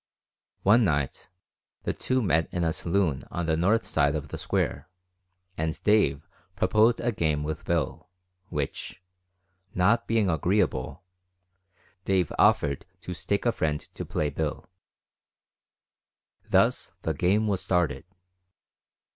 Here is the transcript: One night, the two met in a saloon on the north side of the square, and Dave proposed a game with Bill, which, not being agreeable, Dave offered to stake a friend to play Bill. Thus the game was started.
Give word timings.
One 0.63 0.83
night, 0.83 1.29
the 1.83 1.93
two 1.93 2.23
met 2.23 2.49
in 2.51 2.63
a 2.63 2.73
saloon 2.73 3.21
on 3.29 3.45
the 3.45 3.55
north 3.55 3.85
side 3.85 4.15
of 4.15 4.29
the 4.29 4.37
square, 4.39 4.89
and 5.59 5.79
Dave 5.83 6.27
proposed 6.55 6.99
a 6.99 7.11
game 7.11 7.43
with 7.43 7.65
Bill, 7.65 8.09
which, 8.49 8.99
not 9.75 10.07
being 10.07 10.27
agreeable, 10.27 11.03
Dave 12.03 12.33
offered 12.39 12.83
to 13.01 13.13
stake 13.13 13.45
a 13.45 13.51
friend 13.51 13.79
to 13.93 14.03
play 14.03 14.31
Bill. 14.31 14.67
Thus 16.49 16.93
the 17.03 17.13
game 17.13 17.45
was 17.45 17.61
started. 17.61 18.03